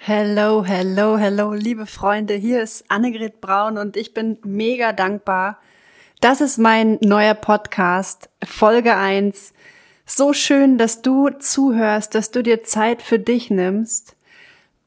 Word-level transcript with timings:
Hello, 0.00 0.64
hello, 0.64 1.18
hello, 1.18 1.52
liebe 1.52 1.84
Freunde. 1.84 2.34
Hier 2.34 2.62
ist 2.62 2.84
Annegret 2.88 3.42
Braun 3.42 3.76
und 3.76 3.96
ich 3.96 4.14
bin 4.14 4.38
mega 4.42 4.92
dankbar. 4.92 5.58
Das 6.20 6.40
ist 6.40 6.56
mein 6.56 6.98
neuer 7.02 7.34
Podcast, 7.34 8.30
Folge 8.42 8.94
1. 8.94 9.52
So 10.06 10.32
schön, 10.32 10.78
dass 10.78 11.02
du 11.02 11.28
zuhörst, 11.30 12.14
dass 12.14 12.30
du 12.30 12.42
dir 12.42 12.62
Zeit 12.62 13.02
für 13.02 13.18
dich 13.18 13.50
nimmst. 13.50 14.16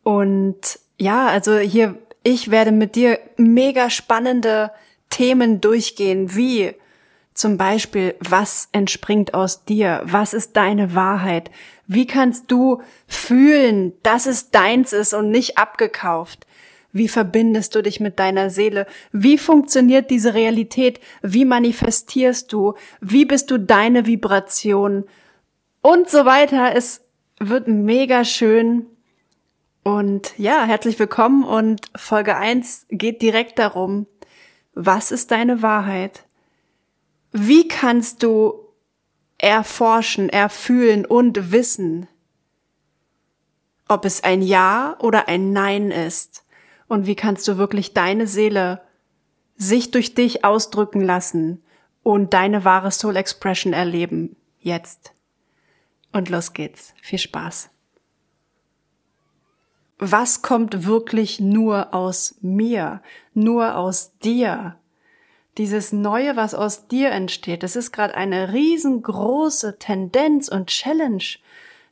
Und 0.02 0.80
ja, 0.98 1.28
also 1.28 1.57
hier, 1.59 2.00
ich 2.23 2.50
werde 2.50 2.71
mit 2.71 2.96
dir 2.96 3.20
mega 3.38 3.91
spannende 3.91 4.71
Themen 5.09 5.62
durchgehen, 5.62 6.36
wie 6.36 6.73
zum 7.34 7.57
Beispiel, 7.57 8.16
was 8.20 8.70
entspringt 8.71 9.34
aus 9.34 9.66
dir? 9.66 10.02
Was 10.04 10.34
ist 10.34 10.55
deine 10.57 10.96
Wahrheit? 10.96 11.50
Wie 11.94 12.08
kannst 12.08 12.50
du 12.50 12.82
fühlen, 13.05 13.91
dass 14.02 14.26
es 14.26 14.50
deins 14.50 14.94
ist 14.94 15.14
und 15.14 15.30
nicht 15.30 15.58
abgekauft? 15.58 16.48
Wie 16.94 17.09
verbindest 17.09 17.76
du 17.76 17.84
dich 17.84 18.00
mit 18.00 18.17
deiner 18.17 18.50
Seele? 18.50 18.88
Wie 19.12 19.38
funktioniert 19.38 20.09
diese 20.09 20.34
Realität? 20.34 21.02
Wie 21.22 21.44
manifestierst 21.44 22.54
du? 22.54 22.76
Wie 23.02 23.26
bist 23.26 23.52
du 23.52 23.59
deine 23.59 24.05
Vibration? 24.05 25.04
Und 25.81 26.09
so 26.09 26.23
weiter. 26.23 26.73
Es 26.73 27.02
wird 27.40 27.67
mega 27.67 28.23
schön. 28.23 28.86
Und 29.84 30.34
ja, 30.38 30.64
herzlich 30.64 30.98
willkommen 30.98 31.44
und 31.44 31.81
Folge 31.98 32.38
1 32.38 32.86
geht 32.89 33.22
direkt 33.22 33.59
darum, 33.59 34.08
was 34.73 35.12
ist 35.12 35.31
deine 35.31 35.62
Wahrheit? 35.62 36.23
Wie 37.34 37.67
kannst 37.67 38.23
du 38.23 38.70
erforschen, 39.41 40.30
erfühlen 40.30 41.05
und 41.05 41.52
wissen, 41.52 42.08
ob 43.88 44.05
es 44.05 44.23
ein 44.23 44.41
Ja 44.41 44.95
oder 45.00 45.27
ein 45.27 45.52
Nein 45.52 45.91
ist? 45.91 46.45
Und 46.88 47.08
wie 47.08 47.16
kannst 47.16 47.48
du 47.48 47.58
wirklich 47.58 47.94
deine 47.94 48.28
Seele 48.28 48.81
sich 49.56 49.92
durch 49.92 50.14
dich 50.14 50.45
ausdrücken 50.45 51.02
lassen 51.02 51.64
und 52.03 52.34
deine 52.34 52.64
wahre 52.66 52.92
Soul 52.92 53.16
Expression 53.16 53.73
erleben? 53.73 54.36
Jetzt. 54.59 55.14
Und 56.12 56.30
los 56.30 56.53
geht's. 56.53 56.94
Viel 57.02 57.19
Spaß. 57.19 57.69
Was 59.97 60.42
kommt 60.42 60.86
wirklich 60.86 61.39
nur 61.39 61.94
aus 61.94 62.36
mir, 62.42 63.02
nur 63.34 63.75
aus 63.75 64.17
dir? 64.19 64.78
Dieses 65.57 65.91
Neue, 65.91 66.35
was 66.35 66.53
aus 66.53 66.88
dir 66.88 67.11
entsteht, 67.11 67.63
das 67.63 67.75
ist 67.75 67.91
gerade 67.91 68.16
eine 68.16 68.53
riesengroße 68.53 69.77
Tendenz 69.80 70.47
und 70.47 70.67
Challenge, 70.67 71.23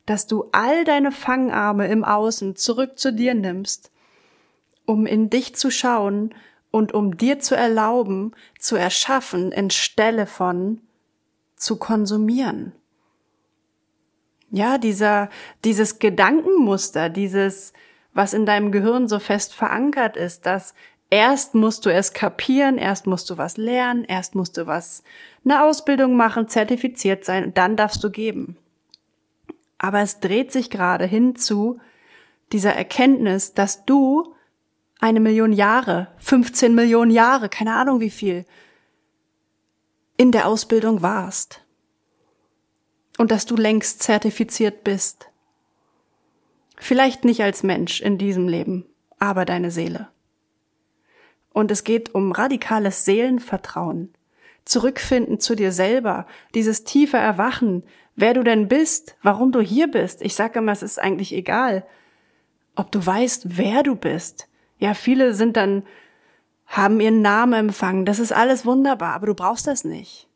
dass 0.06 0.26
du 0.26 0.48
all 0.52 0.84
deine 0.84 1.12
Fangarme 1.12 1.88
im 1.88 2.04
Außen 2.04 2.56
zurück 2.56 2.98
zu 2.98 3.12
dir 3.12 3.34
nimmst, 3.34 3.90
um 4.86 5.06
in 5.06 5.30
dich 5.30 5.54
zu 5.54 5.70
schauen 5.70 6.34
und 6.70 6.92
um 6.92 7.16
dir 7.16 7.38
zu 7.38 7.54
erlauben, 7.54 8.32
zu 8.58 8.76
erschaffen, 8.76 9.52
anstelle 9.52 10.26
von 10.26 10.80
zu 11.56 11.76
konsumieren. 11.76 12.72
Ja, 14.50 14.78
dieser, 14.78 15.28
dieses 15.64 15.98
Gedankenmuster, 15.98 17.08
dieses, 17.08 17.72
was 18.14 18.32
in 18.32 18.46
deinem 18.46 18.72
Gehirn 18.72 19.06
so 19.06 19.18
fest 19.18 19.54
verankert 19.54 20.16
ist, 20.16 20.46
dass 20.46 20.74
erst 21.10 21.54
musst 21.54 21.84
du 21.84 21.92
es 21.92 22.12
kapieren, 22.12 22.78
erst 22.78 23.06
musst 23.06 23.28
du 23.28 23.36
was 23.36 23.56
lernen, 23.56 24.04
erst 24.04 24.34
musst 24.34 24.56
du 24.56 24.66
was, 24.66 25.02
eine 25.44 25.64
Ausbildung 25.64 26.16
machen, 26.16 26.48
zertifiziert 26.48 27.24
sein 27.24 27.44
und 27.44 27.58
dann 27.58 27.76
darfst 27.76 28.02
du 28.02 28.10
geben. 28.10 28.56
Aber 29.78 30.00
es 30.00 30.20
dreht 30.20 30.52
sich 30.52 30.70
gerade 30.70 31.06
hin 31.06 31.36
zu 31.36 31.80
dieser 32.52 32.74
Erkenntnis, 32.74 33.54
dass 33.54 33.84
du 33.84 34.34
eine 35.00 35.20
Million 35.20 35.52
Jahre, 35.52 36.08
15 36.18 36.74
Millionen 36.74 37.10
Jahre, 37.10 37.48
keine 37.48 37.74
Ahnung 37.74 38.00
wie 38.00 38.10
viel, 38.10 38.44
in 40.16 40.32
der 40.32 40.46
Ausbildung 40.46 41.00
warst. 41.00 41.64
Und 43.16 43.30
dass 43.30 43.46
du 43.46 43.56
längst 43.56 44.02
zertifiziert 44.02 44.84
bist. 44.84 45.28
Vielleicht 46.76 47.24
nicht 47.24 47.42
als 47.42 47.62
Mensch 47.62 48.00
in 48.00 48.18
diesem 48.18 48.48
Leben, 48.48 48.86
aber 49.18 49.44
deine 49.44 49.70
Seele. 49.70 50.08
Und 51.60 51.70
es 51.70 51.84
geht 51.84 52.14
um 52.14 52.32
radikales 52.32 53.04
Seelenvertrauen. 53.04 54.14
Zurückfinden 54.64 55.40
zu 55.40 55.54
dir 55.54 55.72
selber, 55.72 56.26
dieses 56.54 56.84
tiefe 56.84 57.18
Erwachen, 57.18 57.82
wer 58.16 58.32
du 58.32 58.42
denn 58.42 58.66
bist, 58.66 59.14
warum 59.22 59.52
du 59.52 59.60
hier 59.60 59.86
bist. 59.86 60.22
Ich 60.22 60.34
sage 60.34 60.60
immer, 60.60 60.72
es 60.72 60.82
ist 60.82 60.98
eigentlich 60.98 61.34
egal, 61.34 61.84
ob 62.76 62.90
du 62.90 63.04
weißt, 63.04 63.58
wer 63.58 63.82
du 63.82 63.94
bist. 63.94 64.48
Ja, 64.78 64.94
viele 64.94 65.34
sind 65.34 65.58
dann, 65.58 65.82
haben 66.64 66.98
ihren 66.98 67.20
Namen 67.20 67.52
empfangen. 67.52 68.06
Das 68.06 68.20
ist 68.20 68.32
alles 68.32 68.64
wunderbar, 68.64 69.12
aber 69.12 69.26
du 69.26 69.34
brauchst 69.34 69.66
das 69.66 69.84
nicht. 69.84 70.28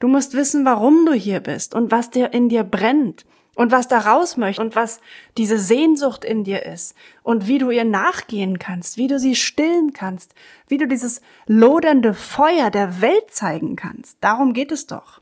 Du 0.00 0.08
musst 0.08 0.34
wissen, 0.34 0.64
warum 0.64 1.06
du 1.06 1.12
hier 1.12 1.38
bist 1.38 1.72
und 1.76 1.92
was 1.92 2.10
dir 2.10 2.32
in 2.32 2.48
dir 2.48 2.64
brennt 2.64 3.24
und 3.54 3.72
was 3.72 3.88
da 3.88 3.98
raus 3.98 4.36
möchte 4.36 4.62
und 4.62 4.76
was 4.76 5.00
diese 5.36 5.58
Sehnsucht 5.58 6.24
in 6.24 6.44
dir 6.44 6.64
ist 6.64 6.94
und 7.22 7.46
wie 7.46 7.58
du 7.58 7.70
ihr 7.70 7.84
nachgehen 7.84 8.58
kannst, 8.58 8.96
wie 8.96 9.06
du 9.06 9.18
sie 9.18 9.36
stillen 9.36 9.92
kannst, 9.92 10.34
wie 10.68 10.78
du 10.78 10.86
dieses 10.86 11.20
lodernde 11.46 12.14
Feuer 12.14 12.70
der 12.70 13.00
Welt 13.00 13.30
zeigen 13.30 13.76
kannst. 13.76 14.18
Darum 14.20 14.52
geht 14.52 14.72
es 14.72 14.86
doch. 14.86 15.20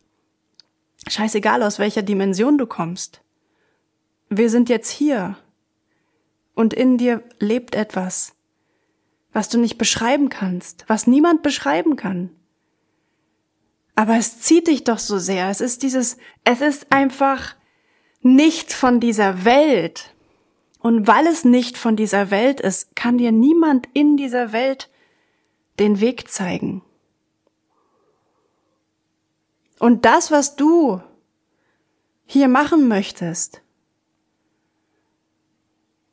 Scheißegal, 1.08 1.62
aus 1.62 1.78
welcher 1.78 2.02
Dimension 2.02 2.58
du 2.58 2.66
kommst. 2.66 3.22
Wir 4.28 4.48
sind 4.48 4.68
jetzt 4.68 4.90
hier 4.90 5.36
und 6.54 6.72
in 6.72 6.96
dir 6.96 7.22
lebt 7.38 7.74
etwas, 7.74 8.34
was 9.32 9.48
du 9.48 9.58
nicht 9.58 9.78
beschreiben 9.78 10.28
kannst, 10.28 10.84
was 10.88 11.06
niemand 11.06 11.42
beschreiben 11.42 11.96
kann. 11.96 12.30
Aber 13.94 14.16
es 14.16 14.40
zieht 14.40 14.68
dich 14.68 14.84
doch 14.84 14.98
so 14.98 15.18
sehr. 15.18 15.50
Es 15.50 15.60
ist 15.60 15.82
dieses, 15.82 16.16
es 16.44 16.60
ist 16.60 16.92
einfach 16.92 17.56
nicht 18.22 18.72
von 18.72 19.00
dieser 19.00 19.44
Welt. 19.44 20.14
Und 20.78 21.06
weil 21.06 21.26
es 21.26 21.44
nicht 21.44 21.78
von 21.78 21.96
dieser 21.96 22.30
Welt 22.30 22.60
ist, 22.60 22.96
kann 22.96 23.18
dir 23.18 23.32
niemand 23.32 23.88
in 23.92 24.16
dieser 24.16 24.52
Welt 24.52 24.90
den 25.78 26.00
Weg 26.00 26.28
zeigen. 26.28 26.82
Und 29.78 30.04
das, 30.04 30.30
was 30.30 30.56
du 30.56 31.00
hier 32.24 32.48
machen 32.48 32.88
möchtest, 32.88 33.62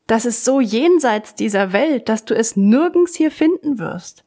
das 0.08 0.26
ist 0.26 0.44
so 0.44 0.60
jenseits 0.60 1.36
dieser 1.36 1.72
Welt, 1.72 2.10
dass 2.10 2.26
du 2.26 2.36
es 2.36 2.56
nirgends 2.56 3.16
hier 3.16 3.30
finden 3.30 3.78
wirst. 3.78 4.24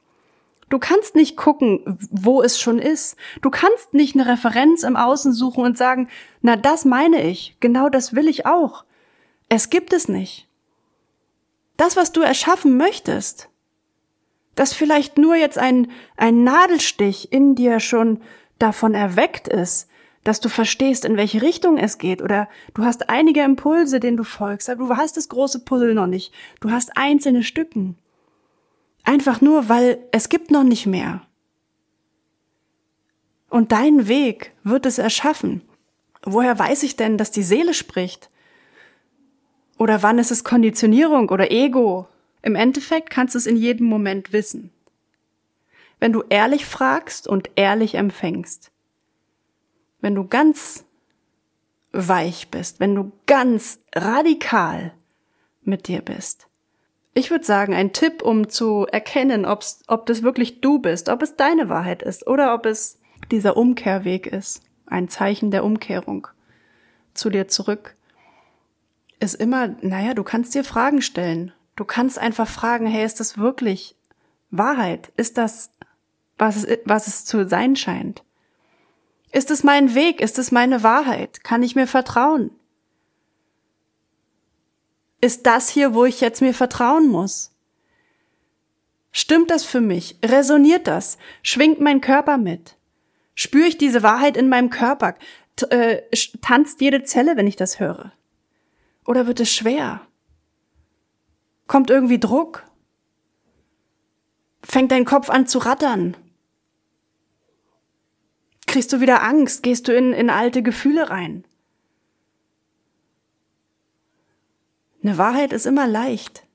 Du 0.72 0.78
kannst 0.78 1.14
nicht 1.16 1.36
gucken, 1.36 1.98
wo 2.10 2.40
es 2.40 2.58
schon 2.58 2.78
ist. 2.78 3.16
Du 3.42 3.50
kannst 3.50 3.92
nicht 3.92 4.14
eine 4.16 4.26
Referenz 4.26 4.84
im 4.84 4.96
Außen 4.96 5.34
suchen 5.34 5.64
und 5.64 5.76
sagen, 5.76 6.08
na, 6.40 6.56
das 6.56 6.86
meine 6.86 7.22
ich, 7.28 7.58
genau 7.60 7.90
das 7.90 8.14
will 8.14 8.26
ich 8.26 8.46
auch. 8.46 8.86
Es 9.50 9.68
gibt 9.68 9.92
es 9.92 10.08
nicht. 10.08 10.48
Das, 11.76 11.94
was 11.94 12.12
du 12.12 12.22
erschaffen 12.22 12.78
möchtest, 12.78 13.50
dass 14.54 14.72
vielleicht 14.72 15.18
nur 15.18 15.36
jetzt 15.36 15.58
ein, 15.58 15.90
ein 16.16 16.42
Nadelstich 16.42 17.30
in 17.34 17.54
dir 17.54 17.78
schon 17.78 18.22
davon 18.58 18.94
erweckt 18.94 19.48
ist, 19.48 19.90
dass 20.24 20.40
du 20.40 20.48
verstehst, 20.48 21.04
in 21.04 21.18
welche 21.18 21.42
Richtung 21.42 21.76
es 21.76 21.98
geht, 21.98 22.22
oder 22.22 22.48
du 22.72 22.82
hast 22.82 23.10
einige 23.10 23.42
Impulse, 23.42 24.00
denen 24.00 24.16
du 24.16 24.24
folgst, 24.24 24.70
aber 24.70 24.86
du 24.86 24.96
hast 24.96 25.18
das 25.18 25.28
große 25.28 25.66
Puzzle 25.66 25.92
noch 25.92 26.06
nicht. 26.06 26.32
Du 26.60 26.70
hast 26.70 26.96
einzelne 26.96 27.42
Stücken. 27.42 27.98
Einfach 29.04 29.40
nur, 29.40 29.68
weil 29.68 29.98
es 30.12 30.28
gibt 30.28 30.50
noch 30.50 30.62
nicht 30.62 30.86
mehr. 30.86 31.22
Und 33.48 33.72
dein 33.72 34.08
Weg 34.08 34.52
wird 34.62 34.86
es 34.86 34.98
erschaffen. 34.98 35.62
Woher 36.24 36.58
weiß 36.58 36.84
ich 36.84 36.96
denn, 36.96 37.18
dass 37.18 37.30
die 37.30 37.42
Seele 37.42 37.74
spricht? 37.74 38.30
Oder 39.76 40.02
wann 40.02 40.18
ist 40.18 40.30
es 40.30 40.44
Konditionierung 40.44 41.28
oder 41.28 41.50
Ego? 41.50 42.06
Im 42.42 42.54
Endeffekt 42.54 43.10
kannst 43.10 43.34
du 43.34 43.38
es 43.38 43.46
in 43.46 43.56
jedem 43.56 43.86
Moment 43.86 44.32
wissen. 44.32 44.70
Wenn 45.98 46.12
du 46.12 46.22
ehrlich 46.28 46.64
fragst 46.64 47.28
und 47.28 47.50
ehrlich 47.56 47.96
empfängst. 47.96 48.70
Wenn 50.00 50.14
du 50.14 50.26
ganz 50.26 50.84
weich 51.92 52.48
bist, 52.48 52.80
wenn 52.80 52.94
du 52.94 53.12
ganz 53.26 53.80
radikal 53.94 54.94
mit 55.62 55.88
dir 55.88 56.00
bist. 56.00 56.48
Ich 57.14 57.30
würde 57.30 57.44
sagen, 57.44 57.74
ein 57.74 57.92
Tipp, 57.92 58.22
um 58.22 58.48
zu 58.48 58.86
erkennen, 58.90 59.44
ob's, 59.44 59.82
ob 59.86 60.06
das 60.06 60.22
wirklich 60.22 60.60
du 60.60 60.78
bist, 60.78 61.08
ob 61.08 61.22
es 61.22 61.36
deine 61.36 61.68
Wahrheit 61.68 62.02
ist 62.02 62.26
oder 62.26 62.54
ob 62.54 62.64
es 62.64 62.98
dieser 63.30 63.56
Umkehrweg 63.56 64.26
ist, 64.26 64.62
ein 64.86 65.08
Zeichen 65.08 65.50
der 65.50 65.64
Umkehrung 65.64 66.28
zu 67.14 67.28
dir 67.28 67.48
zurück, 67.48 67.96
ist 69.20 69.34
immer, 69.34 69.68
naja, 69.82 70.14
du 70.14 70.24
kannst 70.24 70.54
dir 70.54 70.64
Fragen 70.64 71.02
stellen. 71.02 71.52
Du 71.76 71.84
kannst 71.84 72.18
einfach 72.18 72.48
fragen, 72.48 72.86
hey, 72.86 73.04
ist 73.04 73.20
das 73.20 73.38
wirklich 73.38 73.94
Wahrheit? 74.50 75.12
Ist 75.16 75.38
das, 75.38 75.70
was 76.38 76.56
es, 76.64 76.78
was 76.84 77.06
es 77.06 77.24
zu 77.24 77.48
sein 77.48 77.76
scheint? 77.76 78.24
Ist 79.30 79.50
es 79.50 79.64
mein 79.64 79.94
Weg? 79.94 80.20
Ist 80.20 80.38
es 80.38 80.50
meine 80.50 80.82
Wahrheit? 80.82 81.44
Kann 81.44 81.62
ich 81.62 81.74
mir 81.74 81.86
vertrauen? 81.86 82.50
Ist 85.22 85.46
das 85.46 85.68
hier, 85.68 85.94
wo 85.94 86.04
ich 86.04 86.20
jetzt 86.20 86.42
mir 86.42 86.52
vertrauen 86.52 87.08
muss? 87.08 87.52
Stimmt 89.12 89.52
das 89.52 89.64
für 89.64 89.80
mich? 89.80 90.18
Resoniert 90.24 90.88
das? 90.88 91.16
Schwingt 91.42 91.80
mein 91.80 92.00
Körper 92.00 92.38
mit? 92.38 92.76
Spüre 93.36 93.68
ich 93.68 93.78
diese 93.78 94.02
Wahrheit 94.02 94.36
in 94.36 94.48
meinem 94.48 94.68
Körper? 94.68 95.14
T 95.54 95.66
äh, 95.66 96.02
tanzt 96.40 96.80
jede 96.80 97.04
Zelle, 97.04 97.36
wenn 97.36 97.46
ich 97.46 97.54
das 97.54 97.78
höre? 97.78 98.12
Oder 99.06 99.28
wird 99.28 99.38
es 99.38 99.52
schwer? 99.52 100.00
Kommt 101.68 101.88
irgendwie 101.88 102.18
Druck? 102.18 102.64
Fängt 104.64 104.90
dein 104.90 105.04
Kopf 105.04 105.30
an 105.30 105.46
zu 105.46 105.58
rattern? 105.58 106.16
Kriegst 108.66 108.92
du 108.92 109.00
wieder 109.00 109.22
Angst? 109.22 109.62
Gehst 109.62 109.86
du 109.86 109.94
in, 109.94 110.12
in 110.12 110.30
alte 110.30 110.64
Gefühle 110.64 111.10
rein? 111.10 111.44
Eine 115.02 115.18
Wahrheit 115.18 115.52
ist 115.52 115.66
immer 115.66 115.86
leicht. 115.86 116.46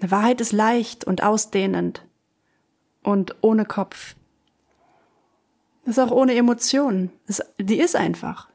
Eine 0.00 0.10
Wahrheit 0.10 0.40
ist 0.40 0.52
leicht 0.52 1.04
und 1.04 1.22
ausdehnend 1.22 2.04
und 3.02 3.36
ohne 3.42 3.64
Kopf. 3.64 4.16
Ist 5.84 5.98
auch 5.98 6.10
ohne 6.10 6.34
Emotionen. 6.34 7.10
Die 7.58 7.78
ist 7.78 7.96
einfach. 7.96 8.48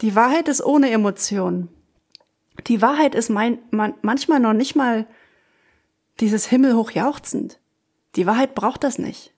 Die 0.00 0.14
Wahrheit 0.14 0.48
ist 0.48 0.64
ohne 0.64 0.90
Emotionen. 0.90 1.68
Die 2.66 2.80
Wahrheit 2.82 3.14
ist 3.14 3.30
mein, 3.30 3.58
man, 3.70 3.94
manchmal 4.02 4.40
noch 4.40 4.52
nicht 4.52 4.76
mal 4.76 5.06
dieses 6.20 6.46
himmelhoch 6.46 6.92
jauchzend. 6.92 7.58
Die 8.16 8.26
Wahrheit 8.26 8.54
braucht 8.54 8.84
das 8.84 8.98
nicht. 8.98 9.34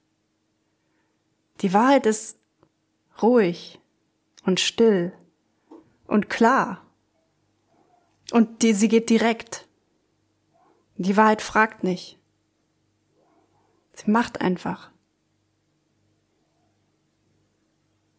Die 1.62 1.72
Wahrheit 1.72 2.04
ist 2.04 2.38
ruhig 3.22 3.80
und 4.44 4.60
still 4.60 5.12
und 6.06 6.28
klar. 6.28 6.85
Und 8.32 8.62
die, 8.62 8.72
sie 8.72 8.88
geht 8.88 9.10
direkt. 9.10 9.66
Die 10.96 11.16
Wahrheit 11.16 11.42
fragt 11.42 11.84
nicht. 11.84 12.18
Sie 13.92 14.10
macht 14.10 14.40
einfach. 14.40 14.90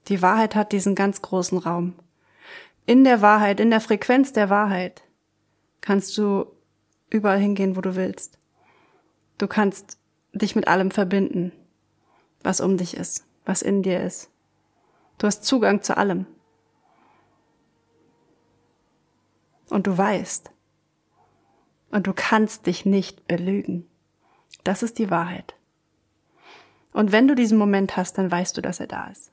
Die 0.07 0.21
Wahrheit 0.21 0.55
hat 0.55 0.71
diesen 0.71 0.95
ganz 0.95 1.21
großen 1.21 1.57
Raum. 1.57 1.95
In 2.85 3.03
der 3.03 3.21
Wahrheit, 3.21 3.59
in 3.59 3.69
der 3.69 3.81
Frequenz 3.81 4.31
der 4.31 4.49
Wahrheit 4.49 5.03
kannst 5.81 6.17
du 6.17 6.45
überall 7.09 7.39
hingehen, 7.39 7.75
wo 7.75 7.81
du 7.81 7.95
willst. 7.95 8.39
Du 9.37 9.47
kannst 9.47 9.97
dich 10.33 10.55
mit 10.55 10.67
allem 10.67 10.91
verbinden, 10.91 11.51
was 12.43 12.61
um 12.61 12.77
dich 12.77 12.95
ist, 12.95 13.25
was 13.45 13.61
in 13.61 13.83
dir 13.83 14.01
ist. 14.01 14.29
Du 15.17 15.27
hast 15.27 15.43
Zugang 15.43 15.81
zu 15.81 15.97
allem. 15.97 16.27
Und 19.69 19.87
du 19.87 19.97
weißt. 19.97 20.51
Und 21.91 22.07
du 22.07 22.13
kannst 22.13 22.65
dich 22.65 22.85
nicht 22.85 23.27
belügen. 23.27 23.87
Das 24.63 24.83
ist 24.83 24.97
die 24.97 25.09
Wahrheit. 25.09 25.55
Und 26.93 27.11
wenn 27.11 27.27
du 27.27 27.35
diesen 27.35 27.57
Moment 27.57 27.95
hast, 27.95 28.17
dann 28.17 28.31
weißt 28.31 28.57
du, 28.57 28.61
dass 28.61 28.79
er 28.79 28.87
da 28.87 29.07
ist. 29.07 29.31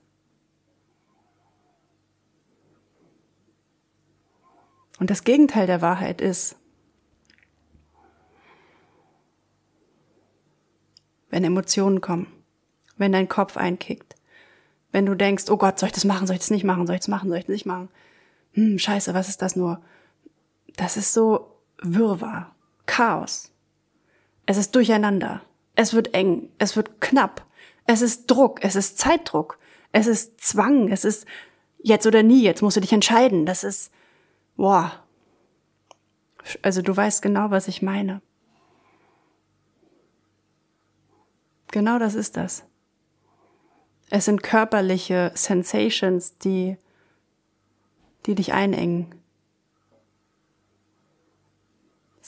Und 5.00 5.10
das 5.10 5.24
Gegenteil 5.24 5.66
der 5.66 5.82
Wahrheit 5.82 6.20
ist, 6.20 6.56
wenn 11.30 11.42
Emotionen 11.42 12.00
kommen, 12.00 12.28
wenn 12.96 13.12
dein 13.12 13.28
Kopf 13.28 13.56
einkickt, 13.56 14.14
wenn 14.92 15.06
du 15.06 15.16
denkst, 15.16 15.50
oh 15.50 15.56
Gott, 15.56 15.80
soll 15.80 15.88
ich 15.88 15.94
das 15.94 16.04
machen, 16.04 16.28
soll 16.28 16.34
ich 16.34 16.40
das 16.40 16.50
nicht 16.50 16.62
machen, 16.62 16.86
soll 16.86 16.94
ich 16.94 17.00
das 17.00 17.08
machen, 17.08 17.28
soll 17.28 17.38
ich 17.38 17.44
das 17.44 17.52
nicht 17.52 17.66
machen? 17.66 17.88
Hm, 18.52 18.78
scheiße, 18.78 19.14
was 19.14 19.28
ist 19.28 19.42
das 19.42 19.56
nur? 19.56 19.82
Das 20.76 20.96
ist 20.96 21.12
so 21.12 21.60
Wirrwarr, 21.82 22.54
Chaos. 22.86 23.52
Es 24.46 24.56
ist 24.56 24.74
Durcheinander. 24.74 25.42
Es 25.74 25.94
wird 25.94 26.14
eng. 26.14 26.50
Es 26.58 26.76
wird 26.76 27.00
knapp. 27.00 27.44
Es 27.86 28.02
ist 28.02 28.26
Druck. 28.26 28.62
Es 28.62 28.76
ist 28.76 28.98
Zeitdruck. 28.98 29.58
Es 29.92 30.06
ist 30.06 30.40
Zwang. 30.40 30.88
Es 30.90 31.04
ist 31.04 31.26
jetzt 31.82 32.06
oder 32.06 32.22
nie. 32.22 32.42
Jetzt 32.42 32.62
musst 32.62 32.76
du 32.76 32.80
dich 32.80 32.92
entscheiden. 32.92 33.46
Das 33.46 33.64
ist, 33.64 33.92
boah. 34.56 35.04
Also 36.62 36.82
du 36.82 36.94
weißt 36.94 37.22
genau, 37.22 37.50
was 37.50 37.68
ich 37.68 37.82
meine. 37.82 38.20
Genau 41.70 41.98
das 41.98 42.14
ist 42.14 42.36
das. 42.36 42.64
Es 44.10 44.26
sind 44.26 44.42
körperliche 44.42 45.32
Sensations, 45.34 46.38
die, 46.38 46.76
die 48.26 48.34
dich 48.34 48.52
einengen. 48.52 49.14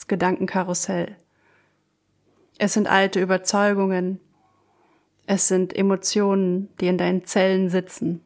Gedankenkarussell. 0.07 1.15
Es 2.57 2.73
sind 2.73 2.87
alte 2.87 3.21
Überzeugungen. 3.21 4.19
Es 5.25 5.47
sind 5.47 5.75
Emotionen, 5.75 6.69
die 6.79 6.87
in 6.87 6.97
deinen 6.97 7.25
Zellen 7.25 7.69
sitzen. 7.69 8.21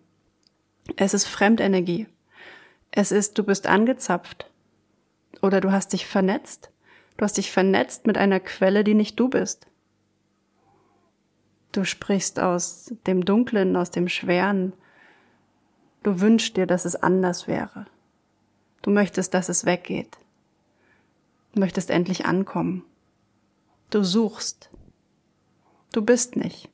Es 0.95 1.13
ist 1.13 1.25
Fremdenergie. 1.25 2.07
Es 2.91 3.11
ist, 3.11 3.37
du 3.37 3.43
bist 3.43 3.67
angezapft. 3.67 4.49
Oder 5.41 5.61
du 5.61 5.71
hast 5.71 5.93
dich 5.93 6.05
vernetzt. 6.05 6.71
Du 7.17 7.23
hast 7.23 7.37
dich 7.37 7.51
vernetzt 7.51 8.07
mit 8.07 8.17
einer 8.17 8.39
Quelle, 8.39 8.83
die 8.83 8.93
nicht 8.93 9.19
du 9.19 9.29
bist. 9.29 9.67
Du 11.71 11.85
sprichst 11.85 12.39
aus 12.39 12.93
dem 13.07 13.23
Dunklen, 13.23 13.75
aus 13.75 13.91
dem 13.91 14.09
Schweren. 14.09 14.73
Du 16.03 16.19
wünschst 16.19 16.57
dir, 16.57 16.67
dass 16.67 16.85
es 16.85 16.95
anders 16.95 17.47
wäre. 17.47 17.85
Du 18.81 18.91
möchtest, 18.91 19.33
dass 19.33 19.49
es 19.49 19.65
weggeht. 19.65 20.17
Du 21.53 21.59
möchtest 21.59 21.89
endlich 21.89 22.25
ankommen. 22.25 22.83
Du 23.89 24.03
suchst. 24.03 24.69
Du 25.91 26.01
bist 26.01 26.37
nicht, 26.37 26.69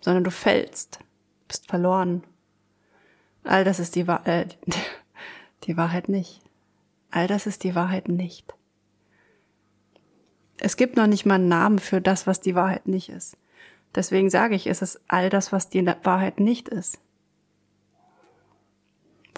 sondern 0.00 0.22
du 0.22 0.30
fällst, 0.30 1.00
bist 1.48 1.66
verloren. 1.66 2.22
All 3.42 3.64
das 3.64 3.80
ist 3.80 3.96
die, 3.96 4.06
Wahr 4.06 4.24
äh, 4.28 4.46
die 5.64 5.76
Wahrheit 5.76 6.08
nicht. 6.08 6.40
All 7.10 7.26
das 7.26 7.46
ist 7.48 7.64
die 7.64 7.74
Wahrheit 7.74 8.08
nicht. 8.08 8.54
Es 10.58 10.76
gibt 10.76 10.96
noch 10.96 11.08
nicht 11.08 11.26
mal 11.26 11.36
einen 11.36 11.48
Namen 11.48 11.78
für 11.80 12.00
das, 12.00 12.28
was 12.28 12.40
die 12.40 12.54
Wahrheit 12.54 12.86
nicht 12.86 13.08
ist. 13.08 13.36
Deswegen 13.96 14.30
sage 14.30 14.54
ich, 14.54 14.68
es 14.68 14.82
ist 14.82 15.00
all 15.08 15.28
das, 15.28 15.50
was 15.50 15.68
die 15.68 15.84
Wahrheit 16.04 16.38
nicht 16.38 16.68
ist. 16.68 17.00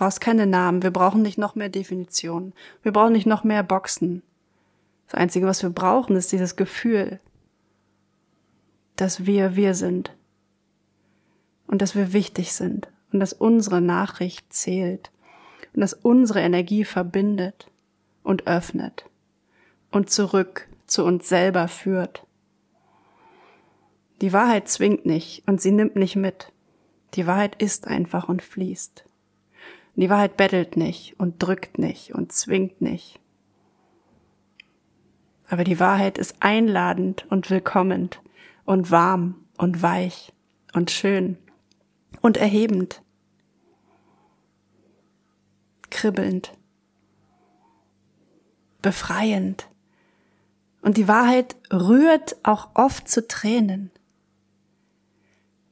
Brauchst 0.03 0.21
keine 0.21 0.49
Namen, 0.49 0.83
wir 0.83 0.91
brauchen 0.91 1.23
nicht 1.23 1.39
noch 1.39 1.55
mehr 1.55 1.69
Definitionen, 1.69 2.55
wir 2.83 2.91
brauchen 2.91 3.13
nicht 3.13 3.25
noch 3.25 3.45
mehr 3.45 3.63
Boxen. 3.63 4.25
Das 5.07 5.15
Einzige, 5.15 5.47
was 5.47 5.63
wir 5.63 5.71
brauchen, 5.71 6.17
ist 6.17 6.33
dieses 6.33 6.57
Gefühl, 6.57 7.21
dass 8.97 9.27
wir 9.27 9.55
wir 9.55 9.75
sind 9.75 10.13
und 11.69 11.83
dass 11.83 11.95
wir 11.95 12.13
wichtig 12.13 12.53
sind 12.53 12.89
und 13.13 13.21
dass 13.21 13.33
unsere 13.33 13.81
Nachricht 13.81 14.53
zählt 14.53 15.13
und 15.73 15.83
dass 15.83 15.95
unsere 15.95 16.41
Energie 16.41 16.85
verbindet 16.85 17.71
und 18.25 18.49
öffnet 18.49 19.09
und 19.93 20.11
zurück 20.11 20.67
zu 20.89 21.05
uns 21.05 21.29
selber 21.29 21.69
führt. 21.69 22.27
Die 24.21 24.33
Wahrheit 24.33 24.67
zwingt 24.67 25.07
nicht 25.07 25.45
und 25.47 25.63
sie 25.63 25.71
nimmt 25.71 25.95
nicht 25.95 26.17
mit. 26.17 26.51
Die 27.15 27.29
Wahrheit 27.29 27.63
ist 27.63 27.87
einfach 27.87 28.29
und 28.29 28.43
fließt. 28.43 29.05
Die 29.95 30.09
Wahrheit 30.09 30.37
bettelt 30.37 30.77
nicht 30.77 31.19
und 31.19 31.43
drückt 31.43 31.79
nicht 31.79 32.15
und 32.15 32.33
zwingt 32.33 32.81
nicht. 32.81 33.21
Aber 35.49 35.65
die 35.65 35.79
Wahrheit 35.79 36.17
ist 36.17 36.37
einladend 36.41 37.27
und 37.31 37.51
willkommend 37.51 38.23
und 38.65 38.91
warm 38.91 39.45
und 39.59 39.83
weich 39.83 40.33
und 40.73 40.91
schön 40.91 41.37
und 42.23 42.39
erhebend, 42.39 43.03
kribbelnd, 45.91 46.57
befreiend 48.81 49.69
und 50.81 50.97
die 50.97 51.07
Wahrheit 51.07 51.57
rührt 51.73 52.37
auch 52.43 52.71
oft 52.75 53.09
zu 53.09 53.27
Tränen, 53.27 53.91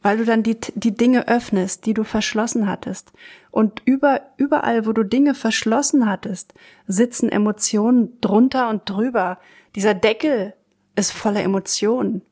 weil 0.02 0.16
du 0.16 0.24
dann 0.24 0.42
die, 0.42 0.58
die 0.74 0.96
Dinge 0.96 1.28
öffnest, 1.28 1.84
die 1.86 1.94
du 1.94 2.04
verschlossen 2.04 2.66
hattest. 2.68 3.12
Und 3.50 3.82
über, 3.84 4.22
überall, 4.36 4.86
wo 4.86 4.92
du 4.92 5.02
Dinge 5.02 5.34
verschlossen 5.34 6.08
hattest, 6.08 6.54
sitzen 6.86 7.28
Emotionen 7.28 8.18
drunter 8.20 8.70
und 8.70 8.88
drüber. 8.88 9.38
Dieser 9.74 9.94
Deckel 9.94 10.54
ist 10.96 11.12
voller 11.12 11.42
Emotionen. 11.42 12.22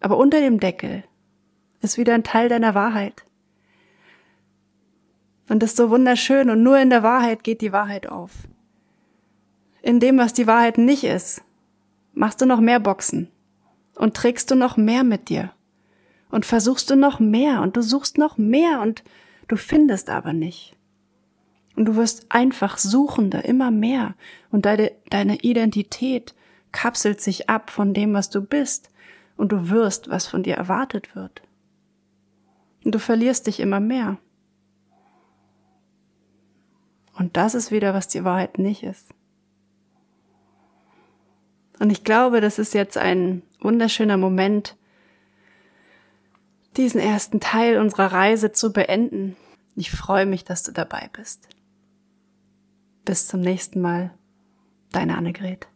Aber 0.00 0.16
unter 0.16 0.40
dem 0.40 0.58
Deckel 0.58 1.04
ist 1.80 1.96
wieder 1.96 2.14
ein 2.14 2.24
Teil 2.24 2.48
deiner 2.48 2.74
Wahrheit. 2.74 3.24
Und 5.48 5.62
das 5.62 5.70
ist 5.70 5.76
so 5.76 5.90
wunderschön 5.90 6.50
und 6.50 6.62
nur 6.64 6.78
in 6.78 6.90
der 6.90 7.04
Wahrheit 7.04 7.44
geht 7.44 7.60
die 7.60 7.72
Wahrheit 7.72 8.08
auf. 8.08 8.32
In 9.80 10.00
dem, 10.00 10.18
was 10.18 10.32
die 10.32 10.48
Wahrheit 10.48 10.76
nicht 10.76 11.04
ist, 11.04 11.42
machst 12.14 12.40
du 12.40 12.46
noch 12.46 12.58
mehr 12.60 12.80
Boxen 12.80 13.30
und 13.94 14.14
trägst 14.14 14.50
du 14.50 14.56
noch 14.56 14.76
mehr 14.76 15.04
mit 15.04 15.28
dir 15.28 15.52
und 16.36 16.44
versuchst 16.44 16.90
du 16.90 16.96
noch 16.96 17.18
mehr 17.18 17.62
und 17.62 17.78
du 17.78 17.82
suchst 17.82 18.18
noch 18.18 18.36
mehr 18.36 18.82
und 18.82 19.02
du 19.48 19.56
findest 19.56 20.10
aber 20.10 20.34
nicht. 20.34 20.76
Und 21.76 21.86
du 21.86 21.96
wirst 21.96 22.26
einfach 22.28 22.76
suchender, 22.76 23.46
immer 23.46 23.70
mehr. 23.70 24.14
Und 24.50 24.66
deine, 24.66 24.92
deine 25.08 25.36
Identität 25.36 26.34
kapselt 26.72 27.22
sich 27.22 27.48
ab 27.48 27.70
von 27.70 27.94
dem, 27.94 28.12
was 28.12 28.28
du 28.28 28.42
bist. 28.42 28.90
Und 29.38 29.50
du 29.50 29.70
wirst, 29.70 30.10
was 30.10 30.26
von 30.26 30.42
dir 30.42 30.56
erwartet 30.56 31.16
wird. 31.16 31.40
Und 32.84 32.94
du 32.94 32.98
verlierst 32.98 33.46
dich 33.46 33.58
immer 33.58 33.80
mehr. 33.80 34.18
Und 37.14 37.38
das 37.38 37.54
ist 37.54 37.70
wieder, 37.70 37.94
was 37.94 38.08
die 38.08 38.24
Wahrheit 38.24 38.58
nicht 38.58 38.82
ist. 38.82 39.08
Und 41.78 41.88
ich 41.88 42.04
glaube, 42.04 42.42
das 42.42 42.58
ist 42.58 42.74
jetzt 42.74 42.98
ein 42.98 43.40
wunderschöner 43.62 44.18
Moment, 44.18 44.76
diesen 46.76 47.00
ersten 47.00 47.40
Teil 47.40 47.78
unserer 47.78 48.12
Reise 48.12 48.52
zu 48.52 48.72
beenden. 48.72 49.36
Ich 49.74 49.90
freue 49.90 50.26
mich, 50.26 50.44
dass 50.44 50.62
du 50.62 50.72
dabei 50.72 51.10
bist. 51.12 51.48
Bis 53.04 53.28
zum 53.28 53.40
nächsten 53.40 53.80
Mal. 53.80 54.12
Deine 54.92 55.16
Annegret. 55.16 55.68